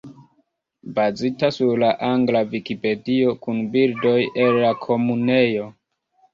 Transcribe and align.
Bazita 0.95 1.49
sur 1.57 1.75
la 1.83 1.91
angla 2.13 2.41
Vikipedio 2.55 3.37
kun 3.45 3.63
bildoj 3.79 4.17
el 4.47 4.61
la 4.67 4.75
Komunejo. 4.91 5.73